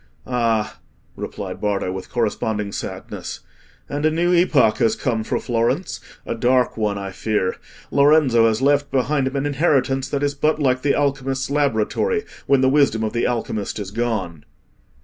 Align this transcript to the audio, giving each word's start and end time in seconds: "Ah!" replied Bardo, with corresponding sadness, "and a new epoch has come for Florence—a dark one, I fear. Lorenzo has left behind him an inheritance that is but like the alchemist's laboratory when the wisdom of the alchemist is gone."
"Ah!" 0.25 0.79
replied 1.15 1.61
Bardo, 1.61 1.91
with 1.91 2.09
corresponding 2.09 2.71
sadness, 2.71 3.41
"and 3.87 4.03
a 4.03 4.09
new 4.09 4.33
epoch 4.33 4.77
has 4.77 4.95
come 4.95 5.23
for 5.23 5.39
Florence—a 5.39 6.33
dark 6.33 6.75
one, 6.75 6.97
I 6.97 7.11
fear. 7.11 7.57
Lorenzo 7.91 8.47
has 8.47 8.63
left 8.63 8.89
behind 8.89 9.27
him 9.27 9.35
an 9.35 9.45
inheritance 9.45 10.09
that 10.09 10.23
is 10.23 10.33
but 10.33 10.57
like 10.57 10.81
the 10.81 10.95
alchemist's 10.95 11.51
laboratory 11.51 12.23
when 12.47 12.61
the 12.61 12.67
wisdom 12.69 13.03
of 13.03 13.13
the 13.13 13.27
alchemist 13.27 13.77
is 13.77 13.91
gone." 13.91 14.43